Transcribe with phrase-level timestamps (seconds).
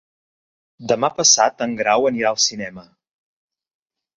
[0.91, 2.87] Demà passat en Grau anirà al cinema.